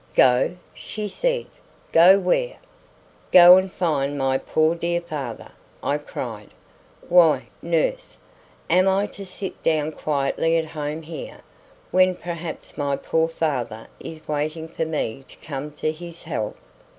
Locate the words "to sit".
9.05-9.61